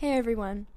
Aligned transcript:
Hey 0.00 0.12
everyone. 0.12 0.68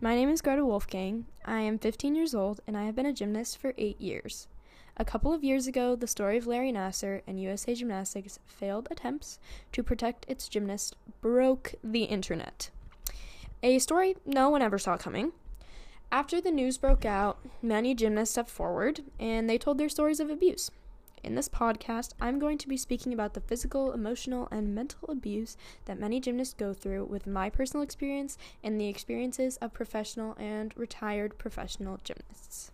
My 0.00 0.14
name 0.14 0.30
is 0.30 0.40
Greta 0.40 0.64
Wolfgang. 0.64 1.26
I 1.44 1.60
am 1.60 1.78
15 1.78 2.14
years 2.14 2.34
old 2.34 2.62
and 2.66 2.74
I 2.74 2.86
have 2.86 2.96
been 2.96 3.04
a 3.04 3.12
gymnast 3.12 3.58
for 3.58 3.74
8 3.76 4.00
years. 4.00 4.48
A 4.96 5.04
couple 5.04 5.30
of 5.30 5.44
years 5.44 5.66
ago, 5.66 5.94
the 5.94 6.06
story 6.06 6.38
of 6.38 6.46
Larry 6.46 6.72
Nassar 6.72 7.20
and 7.26 7.38
USA 7.38 7.74
Gymnastics' 7.74 8.38
failed 8.46 8.88
attempts 8.90 9.38
to 9.72 9.82
protect 9.82 10.24
its 10.26 10.48
gymnast 10.48 10.96
broke 11.20 11.74
the 11.84 12.04
internet. 12.04 12.70
A 13.62 13.78
story 13.78 14.16
no 14.24 14.48
one 14.48 14.62
ever 14.62 14.78
saw 14.78 14.96
coming. 14.96 15.32
After 16.10 16.40
the 16.40 16.50
news 16.50 16.78
broke 16.78 17.04
out, 17.04 17.40
many 17.60 17.94
gymnasts 17.94 18.32
stepped 18.32 18.48
forward 18.48 19.02
and 19.20 19.50
they 19.50 19.58
told 19.58 19.76
their 19.76 19.90
stories 19.90 20.18
of 20.18 20.30
abuse. 20.30 20.70
In 21.24 21.36
this 21.36 21.48
podcast, 21.48 22.14
I'm 22.20 22.40
going 22.40 22.58
to 22.58 22.66
be 22.66 22.76
speaking 22.76 23.12
about 23.12 23.34
the 23.34 23.40
physical, 23.40 23.92
emotional, 23.92 24.48
and 24.50 24.74
mental 24.74 25.08
abuse 25.08 25.56
that 25.84 26.00
many 26.00 26.18
gymnasts 26.18 26.52
go 26.52 26.74
through 26.74 27.04
with 27.04 27.28
my 27.28 27.48
personal 27.48 27.84
experience 27.84 28.36
and 28.64 28.80
the 28.80 28.88
experiences 28.88 29.56
of 29.58 29.72
professional 29.72 30.34
and 30.36 30.76
retired 30.76 31.38
professional 31.38 32.00
gymnasts. 32.02 32.72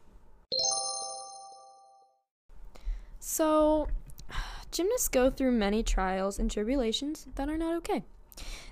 So, 3.21 3.88
gymnasts 4.73 5.09
go 5.09 5.29
through 5.29 5.52
many 5.52 5.83
trials 5.83 6.38
and 6.38 6.51
tribulations 6.51 7.27
that 7.35 7.51
are 7.51 7.59
not 7.59 7.77
okay. 7.77 8.02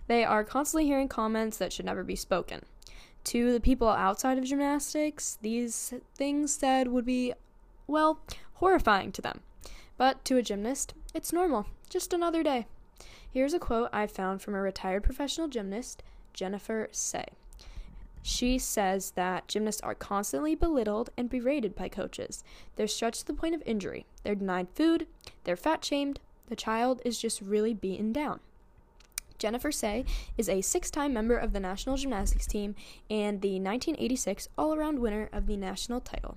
They 0.07 0.25
are 0.25 0.43
constantly 0.43 0.87
hearing 0.87 1.09
comments 1.09 1.59
that 1.59 1.71
should 1.71 1.85
never 1.85 2.03
be 2.03 2.17
spoken. 2.17 2.63
To 3.25 3.53
the 3.53 3.61
people 3.61 3.89
outside 3.89 4.39
of 4.39 4.45
gymnastics, 4.45 5.37
these 5.43 5.93
things 6.15 6.55
said 6.55 6.89
would 6.89 7.05
be, 7.05 7.35
well, 7.87 8.21
horrifying 8.55 9.13
to 9.13 9.21
them. 9.21 9.41
But 9.99 10.25
to 10.27 10.37
a 10.37 10.43
gymnast, 10.43 10.95
it's 11.15 11.33
normal, 11.33 11.67
just 11.89 12.13
another 12.13 12.43
day. 12.43 12.67
Here's 13.31 13.55
a 13.55 13.59
quote 13.59 13.91
I 13.93 14.07
found 14.07 14.43
from 14.43 14.55
a 14.55 14.61
retired 14.61 15.05
professional 15.05 15.49
gymnast, 15.49 16.03
Jennifer 16.33 16.89
Sey. 16.93 17.27
She 18.23 18.59
says 18.59 19.13
that 19.13 19.47
gymnasts 19.47 19.81
are 19.83 19.95
constantly 19.95 20.55
belittled 20.55 21.11
and 21.17 21.31
berated 21.31 21.77
by 21.77 21.89
coaches. 21.89 22.43
They're 22.75 22.89
stretched 22.89 23.21
to 23.21 23.27
the 23.27 23.35
point 23.35 23.55
of 23.55 23.63
injury. 23.65 24.05
They're 24.23 24.35
denied 24.35 24.69
food. 24.75 25.07
They're 25.45 25.57
fat 25.57 25.85
shamed. 25.85 26.19
The 26.49 26.57
child 26.57 27.01
is 27.05 27.21
just 27.21 27.41
really 27.41 27.73
beaten 27.73 28.13
down. 28.13 28.41
Jennifer 29.39 29.71
Sey 29.71 30.05
is 30.37 30.49
a 30.49 30.61
six 30.61 30.91
time 30.91 31.13
member 31.13 31.37
of 31.37 31.53
the 31.53 31.61
national 31.61 31.97
gymnastics 31.97 32.47
team 32.47 32.75
and 33.09 33.43
the 33.43 33.61
1986 33.61 34.49
all 34.59 34.75
around 34.75 34.99
winner 34.99 35.29
of 35.33 35.47
the 35.47 35.57
national 35.57 36.01
title. 36.01 36.37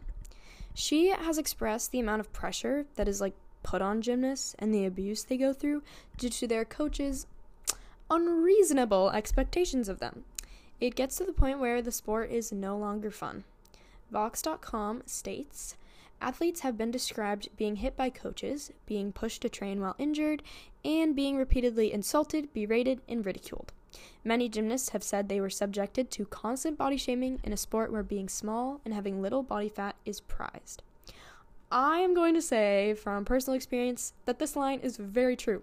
She 0.73 1.09
has 1.09 1.37
expressed 1.37 1.91
the 1.91 1.99
amount 1.99 2.19
of 2.19 2.31
pressure 2.31 2.85
that 2.95 3.07
is 3.07 3.19
like 3.19 3.33
put 3.63 3.81
on 3.81 4.01
gymnasts 4.01 4.55
and 4.59 4.73
the 4.73 4.85
abuse 4.85 5.23
they 5.23 5.37
go 5.37 5.53
through 5.53 5.83
due 6.17 6.29
to 6.29 6.47
their 6.47 6.65
coaches' 6.65 7.27
unreasonable 8.09 9.11
expectations 9.11 9.89
of 9.89 9.99
them. 9.99 10.23
It 10.79 10.95
gets 10.95 11.17
to 11.17 11.25
the 11.25 11.33
point 11.33 11.59
where 11.59 11.81
the 11.81 11.91
sport 11.91 12.31
is 12.31 12.51
no 12.51 12.77
longer 12.77 13.11
fun. 13.11 13.43
Vox.com 14.11 15.03
states 15.05 15.75
athletes 16.21 16.61
have 16.61 16.77
been 16.77 16.91
described 16.91 17.49
being 17.55 17.77
hit 17.77 17.95
by 17.95 18.09
coaches, 18.09 18.71
being 18.85 19.11
pushed 19.11 19.41
to 19.41 19.49
train 19.49 19.79
while 19.79 19.95
injured, 19.97 20.43
and 20.83 21.15
being 21.15 21.37
repeatedly 21.37 21.93
insulted, 21.93 22.53
berated, 22.53 23.01
and 23.07 23.25
ridiculed. 23.25 23.71
Many 24.23 24.49
gymnasts 24.49 24.89
have 24.89 25.03
said 25.03 25.27
they 25.27 25.41
were 25.41 25.49
subjected 25.49 26.11
to 26.11 26.25
constant 26.25 26.77
body 26.77 26.97
shaming 26.97 27.39
in 27.43 27.53
a 27.53 27.57
sport 27.57 27.91
where 27.91 28.03
being 28.03 28.29
small 28.29 28.81
and 28.83 28.93
having 28.93 29.21
little 29.21 29.43
body 29.43 29.69
fat 29.69 29.95
is 30.05 30.21
prized. 30.21 30.83
I 31.71 31.99
am 31.99 32.15
going 32.15 32.33
to 32.33 32.41
say 32.41 32.95
from 32.95 33.25
personal 33.25 33.55
experience 33.55 34.13
that 34.25 34.39
this 34.39 34.55
line 34.55 34.79
is 34.79 34.97
very 34.97 35.35
true. 35.35 35.61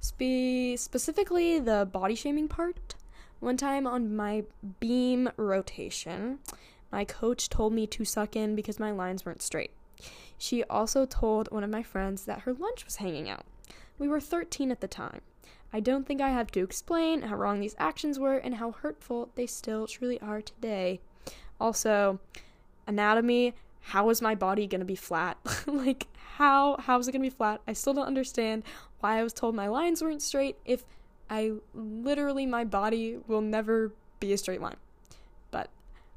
Spe- 0.00 0.80
specifically, 0.80 1.58
the 1.58 1.86
body 1.90 2.14
shaming 2.14 2.48
part. 2.48 2.94
One 3.40 3.58
time 3.58 3.86
on 3.86 4.16
my 4.16 4.44
beam 4.80 5.30
rotation, 5.36 6.38
my 6.90 7.04
coach 7.04 7.50
told 7.50 7.74
me 7.74 7.86
to 7.88 8.04
suck 8.04 8.34
in 8.34 8.56
because 8.56 8.80
my 8.80 8.92
lines 8.92 9.26
weren't 9.26 9.42
straight. 9.42 9.72
She 10.38 10.64
also 10.64 11.04
told 11.04 11.50
one 11.50 11.64
of 11.64 11.70
my 11.70 11.82
friends 11.82 12.24
that 12.24 12.40
her 12.40 12.54
lunch 12.54 12.86
was 12.86 12.96
hanging 12.96 13.28
out. 13.28 13.44
We 13.98 14.08
were 14.08 14.20
13 14.20 14.70
at 14.70 14.80
the 14.80 14.88
time. 14.88 15.20
I 15.70 15.80
don't 15.80 16.06
think 16.06 16.20
I 16.20 16.30
have 16.30 16.50
to 16.52 16.62
explain 16.62 17.22
how 17.22 17.36
wrong 17.36 17.60
these 17.60 17.76
actions 17.78 18.18
were 18.18 18.36
and 18.36 18.54
how 18.54 18.72
hurtful 18.72 19.30
they 19.34 19.46
still 19.46 19.86
truly 19.86 20.20
are 20.20 20.40
today. 20.40 21.00
Also, 21.60 22.20
anatomy 22.86 23.54
how 23.82 24.08
is 24.10 24.22
my 24.22 24.34
body 24.34 24.66
going 24.66 24.80
to 24.80 24.86
be 24.86 24.96
flat? 24.96 25.36
like 25.66 26.06
how 26.36 26.76
how 26.78 26.98
is 26.98 27.08
it 27.08 27.12
going 27.12 27.22
to 27.22 27.30
be 27.30 27.36
flat? 27.36 27.60
I 27.66 27.72
still 27.72 27.94
don't 27.94 28.06
understand 28.06 28.62
why 29.00 29.18
I 29.18 29.22
was 29.22 29.32
told 29.32 29.54
my 29.54 29.68
lines 29.68 30.02
weren't 30.02 30.22
straight 30.22 30.56
if 30.64 30.84
I 31.28 31.52
literally 31.74 32.46
my 32.46 32.64
body 32.64 33.18
will 33.26 33.40
never 33.40 33.92
be 34.20 34.32
a 34.32 34.38
straight 34.38 34.60
line. 34.60 34.76
But 35.50 35.68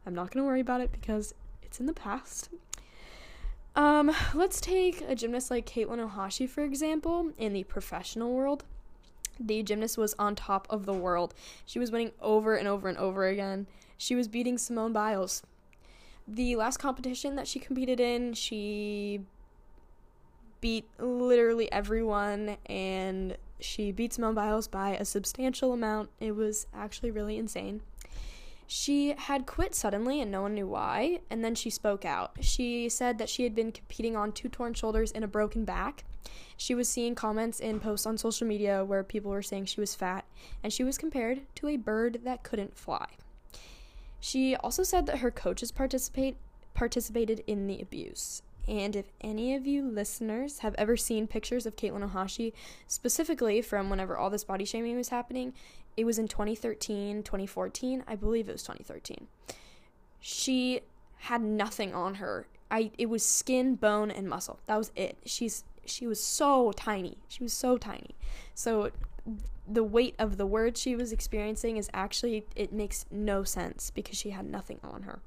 I'm 0.05 0.13
not 0.15 0.31
going 0.31 0.43
to 0.43 0.47
worry 0.47 0.61
about 0.61 0.81
it 0.81 0.91
because 0.91 1.33
it's 1.63 1.79
in 1.79 1.85
the 1.85 1.93
past. 1.93 2.49
Um, 3.75 4.11
let's 4.33 4.61
take 4.61 5.01
a 5.01 5.15
gymnast 5.15 5.51
like 5.51 5.65
Katelyn 5.65 6.09
Ohashi 6.09 6.47
for 6.47 6.63
example 6.63 7.31
in 7.37 7.53
the 7.53 7.63
professional 7.63 8.31
world. 8.31 8.63
The 9.37 9.63
gymnast 9.63 9.97
was 9.97 10.15
on 10.17 10.35
top 10.35 10.65
of 10.69 10.85
the 10.85 10.93
world. 10.93 11.33
She 11.65 11.77
was 11.77 11.91
winning 11.91 12.11
over 12.21 12.55
and 12.55 12.69
over 12.69 12.87
and 12.87 12.97
over 12.97 13.27
again. 13.27 13.67
She 13.97 14.15
was 14.15 14.29
beating 14.29 14.57
Simone 14.57 14.93
Biles 14.93 15.43
the 16.27 16.55
last 16.55 16.77
competition 16.77 17.35
that 17.35 17.47
she 17.47 17.59
competed 17.59 17.99
in, 17.99 18.33
she 18.33 19.21
beat 20.61 20.85
literally 20.97 21.71
everyone 21.71 22.57
and 22.65 23.37
she 23.59 23.91
beat 23.91 24.13
Simone 24.13 24.33
by 24.33 24.97
a 24.99 25.05
substantial 25.05 25.73
amount. 25.73 26.09
It 26.19 26.35
was 26.35 26.67
actually 26.73 27.11
really 27.11 27.37
insane. 27.37 27.81
She 28.67 29.13
had 29.15 29.45
quit 29.45 29.75
suddenly 29.75 30.19
and 30.19 30.31
no 30.31 30.41
one 30.41 30.55
knew 30.55 30.67
why, 30.67 31.19
and 31.29 31.43
then 31.43 31.53
she 31.53 31.69
spoke 31.69 32.03
out. 32.03 32.31
She 32.41 32.89
said 32.89 33.19
that 33.19 33.29
she 33.29 33.43
had 33.43 33.53
been 33.53 33.71
competing 33.71 34.15
on 34.15 34.31
two 34.31 34.49
torn 34.49 34.73
shoulders 34.73 35.11
and 35.11 35.23
a 35.23 35.27
broken 35.27 35.65
back. 35.65 36.03
She 36.57 36.73
was 36.73 36.89
seeing 36.89 37.13
comments 37.13 37.59
and 37.59 37.81
posts 37.81 38.07
on 38.07 38.17
social 38.17 38.47
media 38.47 38.83
where 38.83 39.03
people 39.03 39.29
were 39.29 39.43
saying 39.43 39.65
she 39.65 39.79
was 39.79 39.93
fat, 39.93 40.25
and 40.63 40.73
she 40.73 40.83
was 40.83 40.97
compared 40.97 41.41
to 41.55 41.67
a 41.67 41.77
bird 41.77 42.21
that 42.23 42.41
couldn't 42.41 42.75
fly. 42.75 43.07
She 44.25 44.55
also 44.55 44.81
said 44.81 45.05
that 45.05 45.19
her 45.19 45.29
coaches 45.29 45.71
participate 45.71 46.37
participated 46.73 47.43
in 47.45 47.67
the 47.67 47.79
abuse. 47.79 48.41
And 48.67 48.95
if 48.95 49.11
any 49.21 49.53
of 49.53 49.67
you 49.67 49.87
listeners 49.87 50.59
have 50.59 50.73
ever 50.79 50.97
seen 50.97 51.27
pictures 51.27 51.67
of 51.67 51.75
Katelyn 51.75 52.09
Ohashi, 52.09 52.51
specifically 52.87 53.61
from 53.61 53.91
whenever 53.91 54.17
all 54.17 54.31
this 54.31 54.43
body 54.43 54.65
shaming 54.65 54.97
was 54.97 55.09
happening, 55.09 55.53
it 55.95 56.05
was 56.05 56.17
in 56.17 56.27
2013, 56.27 57.21
2014, 57.21 58.03
I 58.07 58.15
believe 58.15 58.49
it 58.49 58.53
was 58.53 58.63
2013. 58.63 59.27
She 60.19 60.81
had 61.17 61.43
nothing 61.43 61.93
on 61.93 62.15
her. 62.15 62.47
I 62.71 62.89
it 62.97 63.11
was 63.11 63.23
skin, 63.23 63.75
bone, 63.75 64.09
and 64.09 64.27
muscle. 64.27 64.59
That 64.65 64.77
was 64.77 64.91
it. 64.95 65.19
She's 65.25 65.65
she 65.85 66.07
was 66.07 66.19
so 66.19 66.71
tiny. 66.71 67.19
She 67.27 67.43
was 67.43 67.53
so 67.53 67.77
tiny. 67.77 68.15
So 68.55 68.89
the 69.67 69.83
weight 69.83 70.15
of 70.19 70.37
the 70.37 70.45
words 70.45 70.79
she 70.79 70.95
was 70.95 71.11
experiencing 71.11 71.77
is 71.77 71.89
actually 71.93 72.45
it 72.55 72.71
makes 72.71 73.05
no 73.09 73.43
sense 73.43 73.91
because 73.91 74.17
she 74.17 74.29
had 74.29 74.45
nothing 74.45 74.79
on 74.83 75.03
her. 75.03 75.19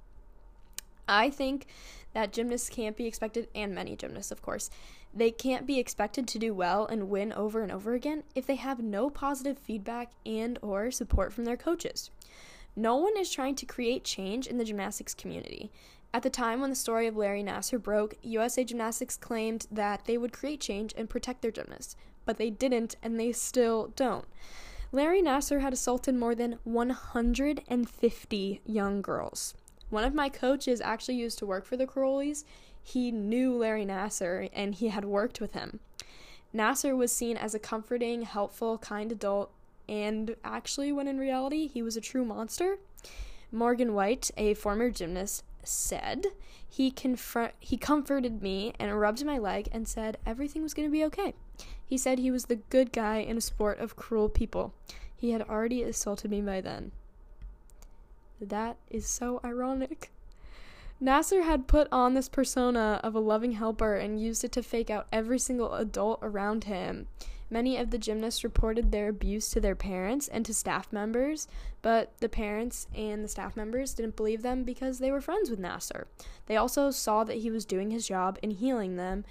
I 1.09 1.31
think 1.31 1.67
that 2.13 2.33
gymnasts 2.33 2.69
can't 2.69 2.97
be 2.97 3.07
expected 3.07 3.49
and 3.55 3.75
many 3.75 3.97
gymnasts 3.97 4.31
of 4.31 4.43
course 4.43 4.71
they 5.15 5.31
can't 5.31 5.67
be 5.67 5.79
expected 5.79 6.29
to 6.29 6.39
do 6.39 6.53
well 6.53 6.87
and 6.87 7.09
win 7.09 7.33
over 7.33 7.63
and 7.63 7.73
over 7.73 7.95
again 7.95 8.23
if 8.35 8.47
they 8.47 8.57
have 8.57 8.79
no 8.81 9.11
positive 9.11 9.59
feedback 9.59 10.13
and 10.27 10.59
or 10.63 10.91
support 10.91 11.33
from 11.33 11.45
their 11.45 11.57
coaches. 11.57 12.11
No 12.77 12.97
one 12.97 13.17
is 13.17 13.31
trying 13.31 13.57
to 13.57 13.67
create 13.67 14.05
change 14.05 14.47
in 14.47 14.59
the 14.59 14.65
gymnastics 14.65 15.15
community. 15.15 15.73
At 16.15 16.23
the 16.23 16.31
time 16.31 16.61
when 16.61 16.71
the 16.71 16.77
story 16.77 17.07
of 17.07 17.17
Larry 17.17 17.43
Nassar 17.43 17.83
broke, 17.83 18.15
USA 18.23 18.65
Gymnastics 18.65 19.17
claimed 19.17 19.67
that 19.71 20.05
they 20.07 20.17
would 20.17 20.33
create 20.33 20.61
change 20.61 20.95
and 20.97 21.11
protect 21.11 21.43
their 21.43 21.51
gymnasts, 21.51 21.97
but 22.29 22.37
they 22.37 22.51
didn't 22.51 22.95
and 23.03 23.19
they 23.19 23.33
still 23.33 23.91
don't. 23.97 24.27
Larry 24.93 25.23
Nassar 25.23 25.63
had 25.63 25.73
assaulted 25.73 26.15
more 26.15 26.35
than 26.35 26.59
150 26.65 28.61
young 28.67 29.01
girls. 29.01 29.55
One 29.89 30.05
of 30.05 30.13
my 30.13 30.29
coaches 30.29 30.83
actually 30.83 31.15
used 31.15 31.39
to 31.39 31.47
work 31.47 31.65
for 31.65 31.79
the 31.79 31.87
Karolyis. 31.87 32.45
He 32.83 33.11
knew 33.11 33.57
Larry 33.57 33.87
Nassar 33.87 34.51
and 34.53 34.75
he 34.75 34.89
had 34.89 35.07
worked 35.07 35.41
with 35.41 35.55
him. 35.55 35.81
Nassar 36.55 36.95
was 36.95 37.13
seen 37.13 37.39
as 37.39 37.55
a 37.55 37.59
comforting, 37.59 38.21
helpful, 38.23 38.77
kind 38.77 39.11
adult, 39.11 39.51
and 39.89 40.37
actually, 40.45 40.93
when 40.93 41.09
in 41.09 41.17
reality, 41.17 41.67
he 41.67 41.81
was 41.81 41.97
a 41.97 42.03
true 42.03 42.27
monster. 42.27 42.77
Morgan 43.51 43.95
White, 43.95 44.31
a 44.37 44.53
former 44.53 44.91
gymnast, 44.91 45.45
said 45.63 46.27
he 46.69 46.91
confront 46.91 47.53
he 47.61 47.77
comforted 47.77 48.43
me 48.43 48.73
and 48.79 49.01
rubbed 49.01 49.25
my 49.25 49.39
leg 49.39 49.69
and 49.73 49.89
said 49.89 50.19
everything 50.27 50.63
was 50.63 50.75
going 50.75 50.89
to 50.89 50.93
be 50.93 51.05
okay. 51.05 51.35
He 51.85 51.97
said 51.97 52.19
he 52.19 52.31
was 52.31 52.47
the 52.47 52.57
good 52.57 52.93
guy 52.93 53.19
in 53.19 53.37
a 53.37 53.41
sport 53.41 53.79
of 53.79 53.97
cruel 53.97 54.29
people. 54.29 54.75
He 55.15 55.31
had 55.31 55.43
already 55.43 55.83
assaulted 55.83 56.31
me 56.31 56.41
by 56.41 56.61
then. 56.61 56.93
That 58.41 58.77
is 58.91 59.07
so 59.07 59.41
ironic. 59.45 60.13
Nassar 61.03 61.45
had 61.45 61.69
put 61.69 61.89
on 61.93 62.15
this 62.15 62.29
persona 62.29 63.01
of 63.03 63.15
a 63.15 63.21
loving 63.21 63.53
helper 63.53 63.95
and 63.95 64.21
used 64.21 64.45
it 64.45 64.53
to 64.53 64.63
fake 64.63 64.91
out 64.91 65.07
every 65.13 65.39
single 65.39 65.75
adult 65.75 66.19
around 66.23 66.65
him. 66.65 67.07
Many 67.51 67.79
of 67.79 67.91
the 67.91 67.99
gymnasts 67.99 68.45
reported 68.45 68.93
their 68.93 69.09
abuse 69.09 69.49
to 69.51 69.61
their 69.61 69.75
parents 69.75 70.29
and 70.29 70.45
to 70.45 70.53
staff 70.53 70.93
members, 70.93 71.49
but 71.81 72.13
the 72.19 72.29
parents 72.29 72.87
and 72.95 73.25
the 73.25 73.29
staff 73.29 73.57
members 73.57 73.95
didn't 73.95 74.17
believe 74.17 74.43
them 74.43 74.65
because 74.65 74.99
they 74.99 75.11
were 75.11 75.21
friends 75.21 75.49
with 75.49 75.59
Nassar. 75.59 76.05
They 76.47 76.57
also 76.57 76.91
saw 76.91 77.25
that 77.25 77.39
he 77.39 77.51
was 77.51 77.65
doing 77.65 77.91
his 77.91 78.07
job 78.07 78.39
in 78.43 78.51
healing 78.51 78.97
them 78.97 79.25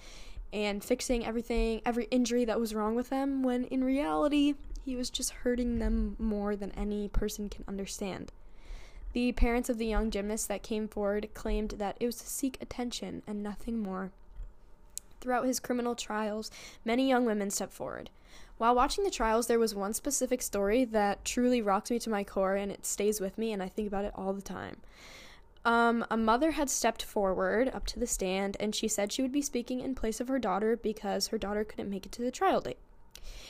and 0.51 0.83
fixing 0.83 1.25
everything, 1.25 1.81
every 1.85 2.05
injury 2.05 2.45
that 2.45 2.59
was 2.59 2.73
wrong 2.73 2.95
with 2.95 3.09
them, 3.09 3.43
when 3.43 3.65
in 3.65 3.83
reality, 3.83 4.55
he 4.83 4.95
was 4.95 5.09
just 5.09 5.31
hurting 5.31 5.79
them 5.79 6.15
more 6.17 6.55
than 6.55 6.71
any 6.71 7.09
person 7.09 7.49
can 7.49 7.65
understand. 7.67 8.31
The 9.13 9.31
parents 9.33 9.69
of 9.69 9.77
the 9.77 9.85
young 9.85 10.09
gymnasts 10.09 10.47
that 10.47 10.63
came 10.63 10.87
forward 10.87 11.29
claimed 11.33 11.71
that 11.71 11.97
it 11.99 12.05
was 12.05 12.17
to 12.17 12.27
seek 12.27 12.57
attention 12.61 13.23
and 13.27 13.43
nothing 13.43 13.79
more. 13.79 14.11
Throughout 15.21 15.45
his 15.45 15.59
criminal 15.59 15.95
trials, 15.95 16.51
many 16.85 17.07
young 17.07 17.25
women 17.25 17.49
stepped 17.49 17.73
forward. 17.73 18.09
While 18.57 18.75
watching 18.75 19.03
the 19.03 19.11
trials, 19.11 19.47
there 19.47 19.59
was 19.59 19.75
one 19.75 19.93
specific 19.93 20.41
story 20.41 20.83
that 20.85 21.23
truly 21.23 21.61
rocked 21.61 21.91
me 21.91 21.99
to 21.99 22.09
my 22.09 22.23
core 22.23 22.55
and 22.55 22.71
it 22.71 22.85
stays 22.85 23.21
with 23.21 23.37
me, 23.37 23.51
and 23.51 23.61
I 23.61 23.69
think 23.69 23.87
about 23.87 24.05
it 24.05 24.13
all 24.15 24.33
the 24.33 24.41
time. 24.41 24.77
Um, 25.65 26.05
a 26.09 26.17
mother 26.17 26.51
had 26.51 26.69
stepped 26.69 27.03
forward 27.03 27.69
up 27.73 27.85
to 27.87 27.99
the 27.99 28.07
stand 28.07 28.55
and 28.59 28.73
she 28.73 28.87
said 28.87 29.11
she 29.11 29.21
would 29.21 29.33
be 29.33 29.41
speaking 29.41 29.81
in 29.81 29.95
place 29.95 30.21
of 30.21 30.29
her 30.29 30.39
daughter 30.39 30.77
because 30.77 31.27
her 31.27 31.37
daughter 31.37 31.65
couldn't 31.65 31.89
make 31.89 32.05
it 32.05 32.11
to 32.13 32.21
the 32.21 32.31
trial 32.31 32.61
date. 32.61 32.77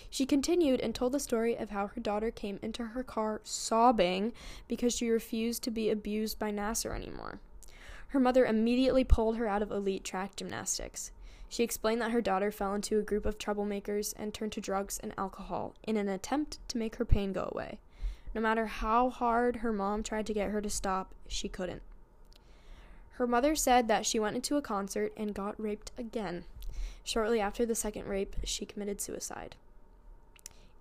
She 0.09 0.25
continued 0.25 0.79
and 0.79 0.95
told 0.95 1.11
the 1.11 1.19
story 1.19 1.55
of 1.55 1.69
how 1.69 1.87
her 1.87 2.01
daughter 2.01 2.31
came 2.31 2.59
into 2.63 2.83
her 2.87 3.03
car 3.03 3.41
sobbing 3.43 4.33
because 4.67 4.95
she 4.95 5.09
refused 5.09 5.61
to 5.63 5.71
be 5.71 5.91
abused 5.91 6.39
by 6.39 6.51
Nassar 6.51 6.95
anymore. 6.95 7.39
Her 8.07 8.19
mother 8.19 8.45
immediately 8.45 9.03
pulled 9.03 9.37
her 9.37 9.47
out 9.47 9.61
of 9.61 9.71
elite 9.71 10.03
track 10.03 10.35
gymnastics. 10.35 11.11
She 11.49 11.63
explained 11.63 12.01
that 12.01 12.11
her 12.11 12.21
daughter 12.21 12.51
fell 12.51 12.73
into 12.73 12.99
a 12.99 13.03
group 13.03 13.25
of 13.25 13.37
troublemakers 13.37 14.13
and 14.17 14.33
turned 14.33 14.51
to 14.53 14.61
drugs 14.61 14.99
and 14.99 15.13
alcohol 15.17 15.75
in 15.83 15.97
an 15.97 16.09
attempt 16.09 16.59
to 16.69 16.77
make 16.77 16.97
her 16.97 17.05
pain 17.05 17.33
go 17.33 17.49
away. 17.51 17.79
No 18.35 18.41
matter 18.41 18.65
how 18.65 19.09
hard 19.09 19.57
her 19.57 19.71
mom 19.71 20.03
tried 20.03 20.27
to 20.27 20.33
get 20.33 20.51
her 20.51 20.61
to 20.61 20.69
stop, 20.69 21.13
she 21.27 21.47
couldn't. 21.47 21.81
Her 23.13 23.25
mother 23.25 23.55
said 23.55 23.87
that 23.87 24.05
she 24.05 24.19
went 24.19 24.35
into 24.35 24.57
a 24.57 24.61
concert 24.61 25.11
and 25.17 25.33
got 25.33 25.59
raped 25.59 25.91
again. 25.97 26.45
Shortly 27.03 27.39
after 27.39 27.65
the 27.65 27.73
second 27.73 28.05
rape, 28.05 28.35
she 28.43 28.65
committed 28.65 29.01
suicide. 29.01 29.55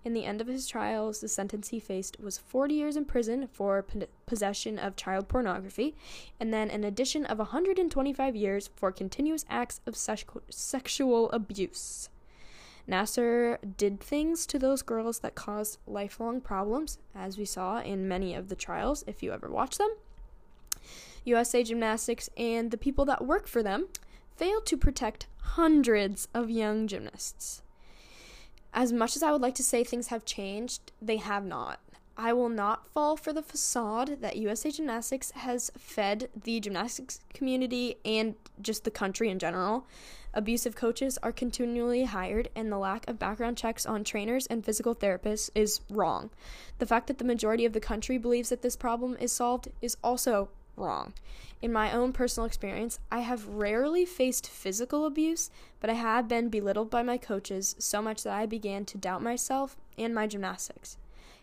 In 0.07 0.13
the 0.13 0.23
end 0.23 0.39
of 0.39 0.47
his 0.47 0.67
trials, 0.67 1.19
the 1.19 1.27
sentence 1.27 1.67
he 1.67 1.81
faced 1.81 2.17
was 2.17 2.37
40 2.37 2.73
years 2.73 2.95
in 2.95 3.03
prison 3.03 3.45
for 3.51 3.83
p- 3.83 4.05
possession 4.25 4.79
of 4.79 4.95
child 4.95 5.27
pornography, 5.27 5.97
and 6.39 6.53
then 6.53 6.69
an 6.69 6.85
addition 6.85 7.25
of 7.25 7.39
125 7.39 8.33
years 8.33 8.69
for 8.73 8.93
continuous 8.93 9.43
acts 9.49 9.81
of 9.85 9.97
sexual 9.97 11.29
abuse. 11.31 12.07
Nassar 12.87 13.57
did 13.75 13.99
things 13.99 14.45
to 14.45 14.57
those 14.57 14.81
girls 14.81 15.19
that 15.19 15.35
caused 15.35 15.77
lifelong 15.85 16.39
problems, 16.39 16.99
as 17.13 17.37
we 17.37 17.43
saw 17.43 17.81
in 17.81 18.07
many 18.07 18.33
of 18.33 18.47
the 18.47 18.55
trials, 18.55 19.03
if 19.07 19.21
you 19.21 19.33
ever 19.33 19.49
watch 19.49 19.77
them. 19.77 19.89
USA 21.25 21.63
Gymnastics 21.63 22.29
and 22.37 22.71
the 22.71 22.77
people 22.77 23.03
that 23.03 23.25
work 23.25 23.45
for 23.45 23.61
them 23.61 23.89
failed 24.37 24.65
to 24.67 24.77
protect 24.77 25.27
hundreds 25.57 26.29
of 26.33 26.49
young 26.49 26.87
gymnasts. 26.87 27.61
As 28.73 28.93
much 28.93 29.15
as 29.15 29.23
I 29.23 29.31
would 29.31 29.41
like 29.41 29.55
to 29.55 29.63
say 29.63 29.83
things 29.83 30.07
have 30.07 30.25
changed, 30.25 30.91
they 31.01 31.17
have 31.17 31.45
not. 31.45 31.79
I 32.19 32.33
will 32.33 32.49
not 32.49 32.87
fall 32.87 33.15
for 33.15 33.31
the 33.31 33.43
facade 33.43 34.21
that 34.21 34.37
USA 34.37 34.71
Gymnastics 34.71 35.31
has 35.31 35.71
fed 35.77 36.29
the 36.43 36.59
gymnastics 36.59 37.19
community 37.31 37.97
and 38.03 38.33
just 38.59 38.83
the 38.83 38.91
country 38.91 39.29
in 39.29 39.37
general. 39.37 39.85
Abusive 40.33 40.75
coaches 40.75 41.17
are 41.21 41.31
continually 41.31 42.05
hired, 42.05 42.49
and 42.55 42.71
the 42.71 42.77
lack 42.77 43.07
of 43.07 43.19
background 43.19 43.57
checks 43.57 43.85
on 43.85 44.03
trainers 44.03 44.47
and 44.47 44.65
physical 44.65 44.95
therapists 44.95 45.49
is 45.53 45.81
wrong. 45.89 46.31
The 46.79 46.85
fact 46.85 47.07
that 47.07 47.19
the 47.19 47.23
majority 47.23 47.65
of 47.65 47.73
the 47.73 47.79
country 47.79 48.17
believes 48.17 48.49
that 48.49 48.61
this 48.61 48.75
problem 48.75 49.15
is 49.19 49.31
solved 49.31 49.69
is 49.81 49.97
also 50.03 50.49
wrong. 50.77 51.13
In 51.61 51.73
my 51.73 51.91
own 51.91 52.13
personal 52.13 52.45
experience, 52.45 52.99
I 53.11 53.19
have 53.19 53.47
rarely 53.47 54.05
faced 54.05 54.47
physical 54.47 55.05
abuse, 55.05 55.49
but 55.79 55.89
I 55.89 55.93
have 55.93 56.27
been 56.27 56.49
belittled 56.49 56.89
by 56.89 57.03
my 57.03 57.17
coaches 57.17 57.75
so 57.79 58.01
much 58.01 58.23
that 58.23 58.33
I 58.33 58.45
began 58.45 58.85
to 58.85 58.97
doubt 58.97 59.23
myself 59.23 59.75
and 59.97 60.13
my 60.13 60.27
gymnastics. 60.27 60.97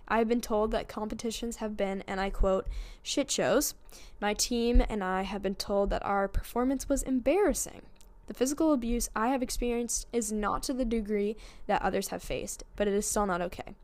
I 0.06 0.18
have 0.18 0.28
been 0.28 0.40
told 0.40 0.70
that 0.70 0.86
competitions 0.86 1.56
have 1.56 1.76
been, 1.76 2.04
and 2.06 2.20
I 2.20 2.30
quote, 2.30 2.68
shit 3.02 3.30
shows. 3.30 3.74
My 4.20 4.34
team 4.34 4.82
and 4.88 5.02
I 5.02 5.22
have 5.22 5.42
been 5.42 5.54
told 5.54 5.90
that 5.90 6.04
our 6.04 6.28
performance 6.28 6.88
was 6.88 7.02
embarrassing. 7.02 7.82
The 8.26 8.34
physical 8.34 8.72
abuse 8.72 9.10
I 9.14 9.28
have 9.28 9.42
experienced 9.42 10.06
is 10.12 10.32
not 10.32 10.62
to 10.64 10.72
the 10.72 10.84
degree 10.84 11.36
that 11.66 11.82
others 11.82 12.08
have 12.08 12.22
faced, 12.22 12.64
but 12.76 12.88
it 12.88 12.94
is 12.94 13.06
still 13.06 13.26
not 13.26 13.42
okay. 13.42 13.74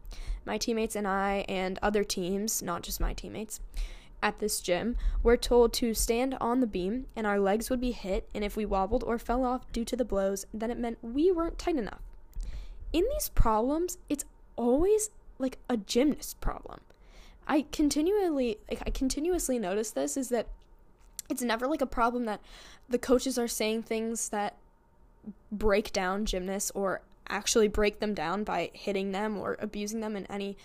My 0.47 0.57
teammates 0.59 0.97
and 0.97 1.07
I, 1.07 1.45
and 1.49 1.79
other 1.83 2.05
teams, 2.05 2.63
not 2.63 2.83
just 2.83 3.01
my 3.01 3.13
teammates, 3.13 3.61
at 4.23 4.39
this 4.39 4.61
gym, 4.61 4.97
we're 5.23 5.37
told 5.37 5.73
to 5.75 5.95
stand 5.95 6.37
on 6.41 6.61
the 6.61 6.67
beam 6.67 7.07
and 7.17 7.27
our 7.27 7.39
legs 7.39 7.71
would 7.71 7.81
be 7.81 7.93
hit, 7.93 8.29
and 8.35 8.45
if 8.45 8.57
we 8.57 8.65
wobbled 8.65 9.05
or 9.05 9.19
fell 9.19 9.45
off 9.45 9.71
due 9.73 9.85
to 9.85 9.97
the 9.97 10.05
blows, 10.05 10.47
then 10.53 10.71
it 10.71 10.79
meant 10.79 10.99
we 11.03 11.33
weren't 11.33 11.59
tight 11.59 11.77
enough. 11.77 12.03
In 12.93 13.05
these 13.13 13.29
problems, 13.31 13.99
it's 14.09 14.25
always 14.57 15.11
like 15.39 15.59
a 15.69 15.77
gymnast 15.77 16.41
problem. 16.41 16.81
I 17.47 17.67
continually 17.73 18.59
like, 18.69 18.83
I 18.87 18.91
continuously 18.91 19.59
notice 19.59 19.91
this 19.91 20.17
is 20.17 20.29
that 20.29 20.49
it's 21.29 21.43
never 21.43 21.67
like 21.67 21.81
a 21.81 21.87
problem 21.87 22.25
that 22.27 22.41
the 22.89 22.99
coaches 22.99 23.39
are 23.39 23.49
saying 23.49 23.85
things 23.85 24.29
that 24.31 24.57
break 25.51 25.93
down 25.93 26.27
gymnasts 26.27 26.71
or 26.75 27.03
actually 27.29 27.69
break 27.69 28.01
them 28.01 28.15
down 28.15 28.45
by 28.45 28.71
hitting 28.73 29.13
them 29.13 29.39
or 29.39 29.57
abusing 29.61 30.01
them 30.01 30.17
in 30.17 30.27
any 30.27 30.57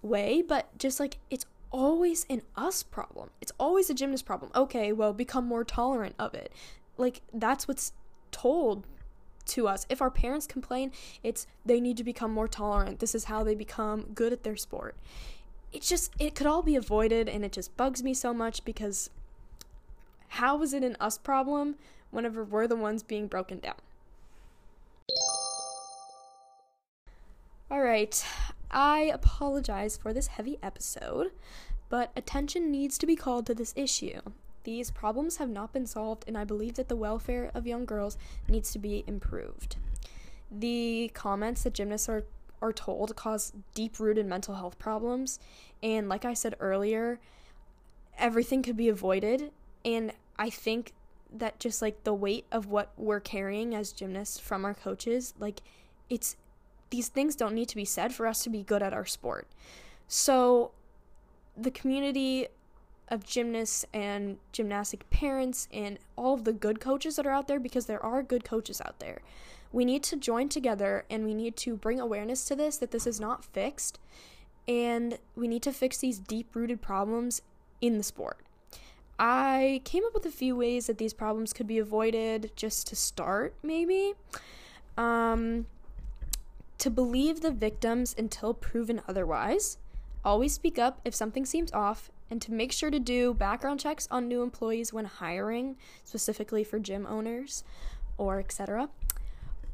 way, 0.00 0.42
but 0.42 0.76
just 0.78 1.00
like 1.00 1.18
it's 1.30 1.46
always 1.72 2.24
an 2.30 2.42
us 2.56 2.82
problem. 2.82 3.30
It's 3.40 3.52
always 3.58 3.90
a 3.90 3.94
gymnast 3.94 4.24
problem. 4.24 4.52
Okay, 4.54 4.92
well, 4.92 5.12
become 5.12 5.46
more 5.46 5.64
tolerant 5.64 6.14
of 6.18 6.34
it. 6.34 6.52
Like, 6.96 7.22
that's 7.32 7.66
what's 7.66 7.92
told 8.30 8.86
to 9.46 9.66
us. 9.66 9.86
If 9.88 10.00
our 10.00 10.10
parents 10.10 10.46
complain, 10.46 10.92
it's 11.22 11.46
they 11.66 11.80
need 11.80 11.96
to 11.96 12.04
become 12.04 12.30
more 12.30 12.46
tolerant. 12.46 13.00
This 13.00 13.14
is 13.14 13.24
how 13.24 13.42
they 13.42 13.54
become 13.54 14.10
good 14.14 14.32
at 14.32 14.44
their 14.44 14.56
sport. 14.56 14.94
It 15.72 15.82
just, 15.82 16.12
it 16.18 16.34
could 16.34 16.46
all 16.46 16.62
be 16.62 16.76
avoided, 16.76 17.28
and 17.28 17.44
it 17.44 17.52
just 17.52 17.76
bugs 17.76 18.02
me 18.02 18.14
so 18.14 18.32
much 18.34 18.64
because 18.64 19.10
how 20.28 20.62
is 20.62 20.72
it 20.72 20.84
an 20.84 20.96
us 21.00 21.18
problem 21.18 21.76
whenever 22.10 22.44
we're 22.44 22.66
the 22.66 22.76
ones 22.76 23.02
being 23.02 23.26
broken 23.26 23.58
down? 23.58 23.74
All 27.70 27.80
right, 27.80 28.24
I 28.72 29.10
apologize 29.12 29.96
for 29.96 30.12
this 30.12 30.28
heavy 30.28 30.58
episode, 30.62 31.32
but 31.88 32.10
attention 32.16 32.70
needs 32.70 32.96
to 32.98 33.06
be 33.06 33.16
called 33.16 33.46
to 33.46 33.54
this 33.54 33.74
issue. 33.76 34.20
These 34.64 34.90
problems 34.90 35.36
have 35.36 35.50
not 35.50 35.72
been 35.72 35.86
solved, 35.86 36.24
and 36.26 36.38
I 36.38 36.44
believe 36.44 36.74
that 36.74 36.88
the 36.88 36.96
welfare 36.96 37.50
of 37.54 37.66
young 37.66 37.84
girls 37.84 38.16
needs 38.48 38.72
to 38.72 38.78
be 38.78 39.04
improved. 39.06 39.76
The 40.50 41.10
comments 41.14 41.64
that 41.64 41.74
gymnasts 41.74 42.08
are, 42.08 42.24
are 42.60 42.72
told 42.72 43.14
cause 43.16 43.52
deep 43.74 43.98
rooted 43.98 44.26
mental 44.26 44.54
health 44.54 44.78
problems, 44.78 45.38
and 45.82 46.08
like 46.08 46.24
I 46.24 46.34
said 46.34 46.54
earlier, 46.60 47.20
everything 48.16 48.62
could 48.62 48.76
be 48.76 48.88
avoided. 48.88 49.50
And 49.84 50.12
I 50.38 50.48
think 50.48 50.92
that 51.34 51.58
just 51.58 51.82
like 51.82 52.04
the 52.04 52.14
weight 52.14 52.46
of 52.52 52.66
what 52.66 52.92
we're 52.96 53.20
carrying 53.20 53.74
as 53.74 53.92
gymnasts 53.92 54.38
from 54.38 54.64
our 54.64 54.74
coaches, 54.74 55.34
like 55.38 55.60
it's 56.08 56.36
these 56.92 57.08
things 57.08 57.34
don't 57.34 57.54
need 57.54 57.68
to 57.68 57.76
be 57.76 57.86
said 57.86 58.14
for 58.14 58.26
us 58.26 58.44
to 58.44 58.50
be 58.50 58.62
good 58.62 58.82
at 58.82 58.92
our 58.92 59.06
sport. 59.06 59.48
So, 60.06 60.72
the 61.56 61.70
community 61.70 62.48
of 63.08 63.24
gymnasts 63.24 63.84
and 63.92 64.36
gymnastic 64.52 65.08
parents 65.10 65.68
and 65.72 65.98
all 66.16 66.34
of 66.34 66.44
the 66.44 66.52
good 66.52 66.80
coaches 66.80 67.16
that 67.16 67.26
are 67.26 67.32
out 67.32 67.48
there, 67.48 67.58
because 67.58 67.86
there 67.86 68.02
are 68.04 68.22
good 68.22 68.44
coaches 68.44 68.80
out 68.84 69.00
there, 69.00 69.22
we 69.72 69.86
need 69.86 70.02
to 70.04 70.16
join 70.16 70.50
together 70.50 71.04
and 71.08 71.24
we 71.24 71.34
need 71.34 71.56
to 71.56 71.76
bring 71.76 71.98
awareness 71.98 72.44
to 72.44 72.54
this 72.54 72.76
that 72.76 72.90
this 72.90 73.06
is 73.06 73.18
not 73.18 73.42
fixed. 73.44 73.98
And 74.68 75.18
we 75.34 75.48
need 75.48 75.62
to 75.62 75.72
fix 75.72 75.98
these 75.98 76.18
deep 76.18 76.54
rooted 76.54 76.82
problems 76.82 77.40
in 77.80 77.96
the 77.96 78.04
sport. 78.04 78.38
I 79.18 79.80
came 79.84 80.04
up 80.04 80.14
with 80.14 80.26
a 80.26 80.30
few 80.30 80.56
ways 80.56 80.86
that 80.86 80.98
these 80.98 81.14
problems 81.14 81.52
could 81.52 81.66
be 81.66 81.78
avoided 81.78 82.52
just 82.54 82.86
to 82.88 82.96
start, 82.96 83.54
maybe. 83.62 84.12
Um, 84.98 85.66
to 86.82 86.90
believe 86.90 87.42
the 87.42 87.52
victims 87.52 88.12
until 88.18 88.52
proven 88.52 89.00
otherwise, 89.06 89.78
always 90.24 90.52
speak 90.52 90.80
up 90.80 91.00
if 91.04 91.14
something 91.14 91.46
seems 91.46 91.70
off, 91.72 92.10
and 92.28 92.42
to 92.42 92.50
make 92.50 92.72
sure 92.72 92.90
to 92.90 92.98
do 92.98 93.32
background 93.32 93.78
checks 93.78 94.08
on 94.10 94.26
new 94.26 94.42
employees 94.42 94.92
when 94.92 95.04
hiring, 95.04 95.76
specifically 96.02 96.64
for 96.64 96.80
gym 96.80 97.06
owners 97.06 97.62
or 98.18 98.40
etc. 98.40 98.88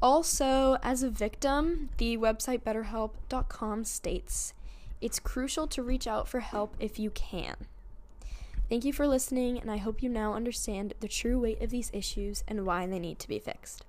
Also, 0.02 0.76
as 0.82 1.02
a 1.02 1.08
victim, 1.08 1.88
the 1.96 2.18
website 2.18 2.60
betterhelp.com 2.60 3.84
states 3.84 4.52
it's 5.00 5.18
crucial 5.18 5.66
to 5.66 5.82
reach 5.82 6.06
out 6.06 6.28
for 6.28 6.40
help 6.40 6.76
if 6.78 6.98
you 6.98 7.08
can. 7.08 7.56
Thank 8.68 8.84
you 8.84 8.92
for 8.92 9.08
listening, 9.08 9.58
and 9.58 9.70
I 9.70 9.78
hope 9.78 10.02
you 10.02 10.10
now 10.10 10.34
understand 10.34 10.92
the 11.00 11.08
true 11.08 11.40
weight 11.40 11.62
of 11.62 11.70
these 11.70 11.90
issues 11.94 12.44
and 12.46 12.66
why 12.66 12.86
they 12.86 12.98
need 12.98 13.18
to 13.20 13.28
be 13.28 13.38
fixed. 13.38 13.86